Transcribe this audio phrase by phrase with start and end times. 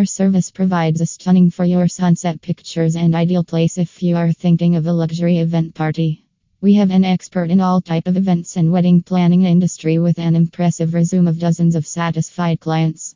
[0.00, 4.32] Our service provides a stunning for your sunset pictures and ideal place if you are
[4.32, 6.24] thinking of a luxury event party.
[6.62, 10.36] We have an expert in all type of events and wedding planning industry with an
[10.36, 13.08] impressive resume of dozens of satisfied clients.